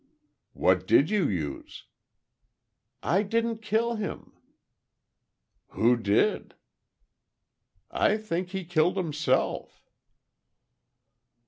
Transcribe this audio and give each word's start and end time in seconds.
"What 0.53 0.87
did 0.87 1.11
you 1.11 1.27
use?" 1.29 1.85
"I 3.03 3.21
didn't 3.21 3.59
kill 3.61 3.97
him." 3.97 4.31
"Who 5.77 5.95
did?" 5.95 6.55
"I 7.91 8.17
think 8.17 8.49
he 8.49 8.65
killed 8.65 8.97
himself." 8.97 9.85